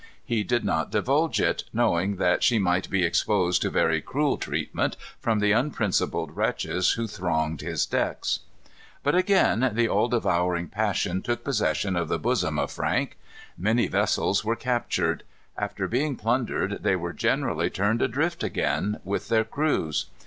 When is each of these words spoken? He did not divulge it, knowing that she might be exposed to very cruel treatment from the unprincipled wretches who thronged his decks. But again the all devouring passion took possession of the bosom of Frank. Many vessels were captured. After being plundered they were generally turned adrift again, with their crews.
He 0.25 0.43
did 0.43 0.65
not 0.65 0.89
divulge 0.89 1.39
it, 1.39 1.63
knowing 1.71 2.15
that 2.15 2.41
she 2.43 2.57
might 2.57 2.89
be 2.89 3.03
exposed 3.03 3.61
to 3.61 3.69
very 3.69 4.01
cruel 4.01 4.35
treatment 4.37 4.97
from 5.19 5.37
the 5.37 5.51
unprincipled 5.51 6.35
wretches 6.35 6.93
who 6.93 7.05
thronged 7.05 7.61
his 7.61 7.85
decks. 7.85 8.39
But 9.03 9.13
again 9.13 9.69
the 9.73 9.87
all 9.87 10.07
devouring 10.07 10.69
passion 10.69 11.21
took 11.21 11.43
possession 11.43 11.95
of 11.95 12.07
the 12.07 12.17
bosom 12.17 12.57
of 12.57 12.71
Frank. 12.71 13.15
Many 13.55 13.85
vessels 13.85 14.43
were 14.43 14.55
captured. 14.55 15.21
After 15.55 15.87
being 15.87 16.15
plundered 16.15 16.81
they 16.81 16.95
were 16.95 17.13
generally 17.13 17.69
turned 17.69 18.01
adrift 18.01 18.41
again, 18.43 18.99
with 19.03 19.29
their 19.29 19.43
crews. 19.43 20.07